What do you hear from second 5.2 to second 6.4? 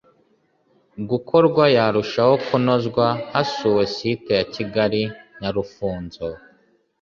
Nyarufunzo